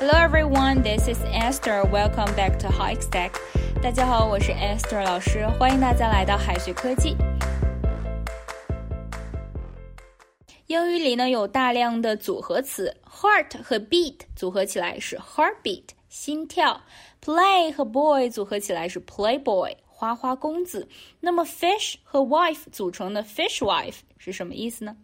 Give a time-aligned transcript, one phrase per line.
[0.00, 1.84] Hello everyone, this is Esther.
[1.84, 3.32] Welcome back to High Stack.
[3.82, 7.14] 大家好，我是 Esther 老师，欢迎大家来到海学科技。
[10.68, 16.80] 英语里呢有大量的组合词，heart 和 beat 组合起来是 heartbeat，心跳
[17.22, 20.88] ；play 和 boy 组合起来是 playboy，花花公子。
[21.20, 24.96] 那么 fish 和 wife 组成的 fishwife 是什么意思呢？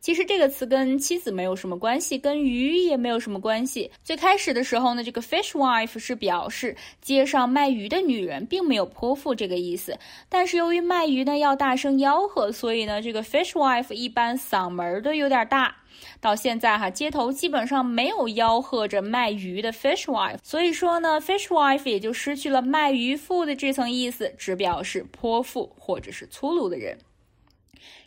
[0.00, 3.90] 其实这个词跟妻子没有什么关系，跟鱼也没有什么关系。
[4.02, 9.94] 最开始的时候呢，这个 fishwife 是表示街上卖鱼的女人，并没有泼妇这个意思。
[10.28, 15.76] 但是由于卖鱼呢要大声吆喝，所以呢这个 fishwife 一般嗓门都有点大。
[16.18, 26.96] 到现在哈，街头基本上没有吆喝着卖鱼的 fishwife，所以说呢 fishwife 也就失去了卖鱼妇的这层意思，只表示泼妇或者是粗鲁的人。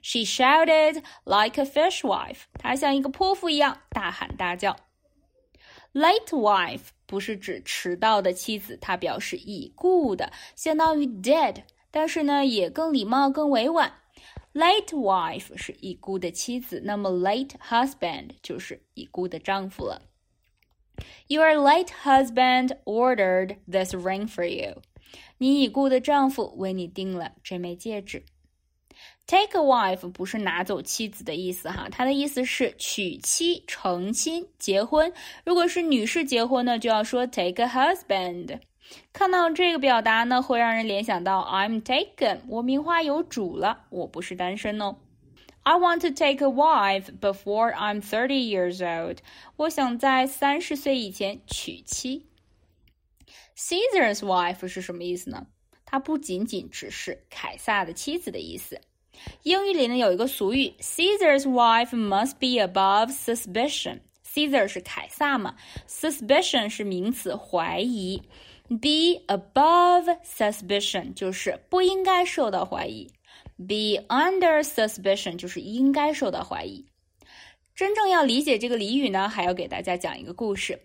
[0.01, 2.43] She shouted like a fishwife.
[2.59, 4.77] 她像一个泼妇一样大喊大叫。
[5.93, 13.93] Late wife 不是指迟到的妻子，它表示已故的，相当于 dead，但是呢也更礼貌、更委婉。
[14.53, 20.01] Late wife 是已故的妻子，那么 late husband 就是已故的丈夫了。
[21.27, 24.81] Your late husband ordered this ring for you.
[25.37, 28.25] 你已故的丈夫为你订了这枚戒指。
[29.25, 35.13] Take a wife 不是拿走妻子的意思哈，它的意思是娶妻、成亲、结婚。
[35.45, 38.59] 如果是女士结婚呢，就要说 take a husband。
[39.13, 44.97] 看到这个表达呢，会让人联想到 I'm taken，我名花有主了，我不是单身哦。
[45.63, 49.19] I want to take a wife before I'm thirty years old。
[49.55, 52.27] 我想在三十岁以前娶妻。
[53.55, 55.47] Caesar's wife 是什么意思呢？
[55.85, 58.81] 它不仅仅只是凯撒的妻子的意思。
[59.43, 63.99] 英语里呢有一个俗语，Caesar's wife must be above suspicion。
[64.33, 65.55] Caesar 是凯撒嘛
[65.87, 68.21] ，suspicion 是名词，怀疑。
[68.69, 73.07] Be above suspicion 就是不应该受到怀疑
[73.57, 76.83] ，be under suspicion 就是应该受到怀疑。
[77.75, 80.79] 真正要理解这个俚语呢，还要给大家讲一个故事。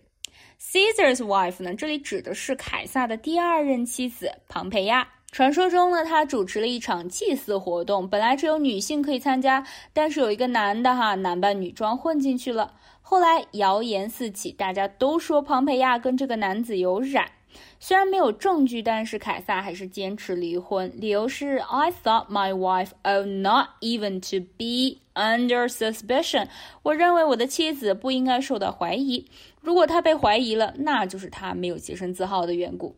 [0.59, 5.07] Caesar's wife 呢，这里指的是凯撒的第二任妻子庞培亚。
[5.31, 12.73] 传说中呢，他主持了一场祭祀活动，本来只有女性可以参加，但是有一个男的哈，男扮女装混进去了。
[13.01, 17.31] 后来谣言四起，大家都说庞培亚跟这个男子有染。
[17.79, 26.47] 虽然没有证据，但是凯撒还是坚持离婚，理由是 I thought my wife ought not even to be under suspicion。
[26.83, 29.25] 我认为我的妻子不应该受到怀疑。
[29.61, 32.95] 如果她被怀疑了，那就是她没有洁身自好的缘故。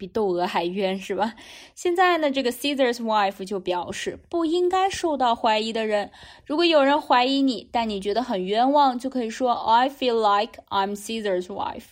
[0.00, 1.34] 比窦娥还冤是吧？
[1.74, 6.10] 现在呢，这个 Caesar's wife 就表示不应该受到怀疑的人。
[6.46, 11.84] 如果有人怀疑你，但你觉得很冤枉，就可以说 I feel like I'm Caesar's wife.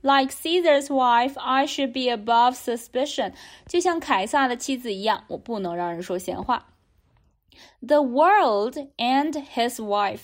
[0.00, 3.32] Like Caesar's wife, I should be above suspicion.
[3.66, 6.68] 就像凯撒的妻子一样，我不能让人说闲话。
[7.84, 10.20] The world and his wife.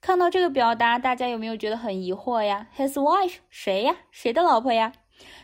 [0.00, 3.96] 看到这个表达，大家有没有觉得很疑惑呀？His wife 谁呀？
[4.10, 4.92] 谁的老婆呀？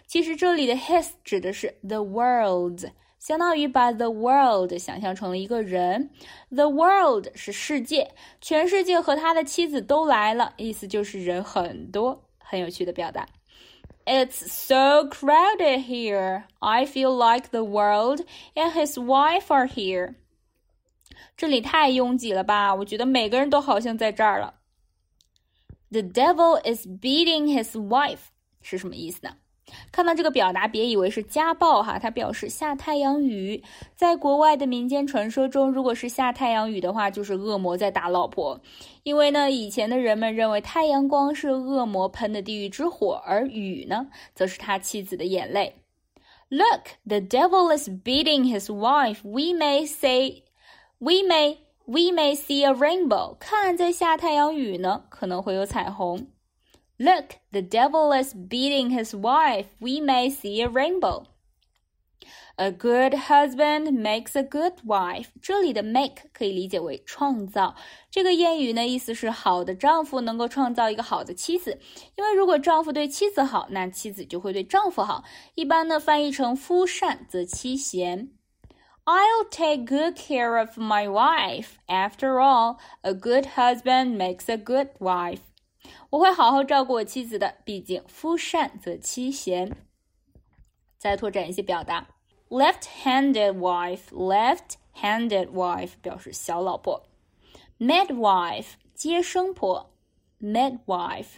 [0.06, 2.86] 其实这里的 his 指的是 the world，
[3.20, 6.10] 相当于把 the world 想象成了一个人。
[6.50, 13.28] The world 是世界，全世界和他的妻子都来了，意思就是人很多，很有趣的表达。
[14.06, 16.44] It's so crowded here.
[16.60, 18.22] I feel like the world
[18.56, 20.16] and his wife are here.
[21.36, 22.74] 这里太拥挤了吧？
[22.74, 24.54] 我觉得每个人都好像在这儿了。
[25.90, 28.30] The devil is beating his wife
[28.62, 29.36] 是什么意思呢？
[29.91, 33.63] 看到这个表达，别以为是家暴哈，它表示下太阳雨。
[33.95, 38.61] 在国外的民间传说中，如果是下太阳雨的话，就是恶魔在打老婆。
[39.03, 45.75] 因为呢，以前的人们认为太阳光是恶魔喷的地狱之火，而雨呢，则是他妻子的眼泪。
[46.49, 49.21] Look, the devil is beating his wife.
[49.25, 50.43] We may say,
[50.99, 51.57] we may,
[51.87, 53.37] we may see a rainbow.
[53.41, 56.27] 看，在下太阳雨呢，可能会有彩虹。
[57.02, 59.68] Look, the devil is beating his wife.
[59.80, 61.26] We may see a rainbow.
[62.60, 65.28] A good husband makes a good wife.
[65.40, 67.76] 这里的 make 可以理解为创造。
[68.10, 71.80] 这个谚语呢，意思是好的丈夫能够创造一个好的妻子。
[72.16, 75.24] 因为如果丈夫对妻子好，那妻子就会对丈夫好。
[75.54, 78.32] 一般呢，翻译成夫善则妻贤。
[79.06, 81.78] I'll take good care of my wife.
[81.88, 85.42] After all, a good husband makes a good wife.
[86.11, 89.77] 我会好好照顾我妻子的，毕竟夫善则妻贤。
[90.99, 92.07] 再拓展一些表达
[92.49, 97.03] ，left-handed wife，left-handed wife 表示小老婆
[97.79, 99.95] ，midwife 接生婆
[100.41, 101.37] ，midwife。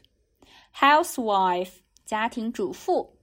[0.76, 1.70] housewife
[2.04, 3.16] 家庭主妇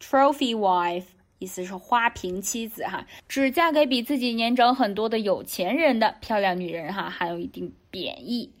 [0.00, 1.04] ，trophy wife
[1.38, 8.54] 意思是花瓶妻子哈，只嫁给比自己年长很多的有钱人的漂亮女人哈，含有一定贬义。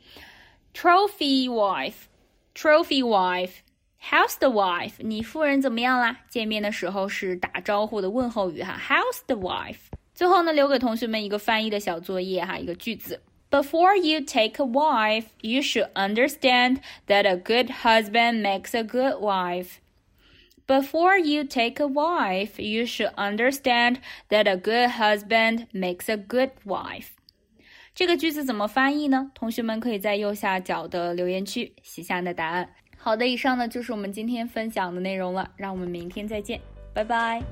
[0.73, 4.93] trophy wife，trophy wife，how's the wife？
[4.99, 6.17] 你夫人怎么样啦？
[6.29, 9.77] 见面的时候是打招呼的问候语哈，how's the wife？
[10.13, 13.21] 最后呢，留给同学们一个翻译的小作业哈，一个句子。
[13.49, 16.77] Before you take a wife, you should understand
[17.07, 19.79] that a good husband makes a good wife.
[20.65, 23.97] Before you take a wife, you should understand
[24.29, 27.11] that a good husband makes a good wife.
[27.98, 29.32] 这个句子怎么翻译呢？
[29.34, 32.70] 同学们可以在右下角的留言区写下你的答案。
[32.96, 36.60] 好的，以上呢就是我们今天分享的内容了，让我们明天再见，
[36.94, 37.42] 拜拜。